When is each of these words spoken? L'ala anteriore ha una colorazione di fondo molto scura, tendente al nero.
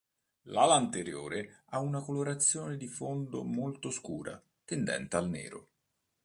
L'ala 0.51 0.73
anteriore 0.73 1.59
ha 1.67 1.79
una 1.79 2.01
colorazione 2.01 2.75
di 2.75 2.87
fondo 2.87 3.43
molto 3.43 3.91
scura, 3.91 4.41
tendente 4.65 5.15
al 5.15 5.29
nero. 5.29 5.67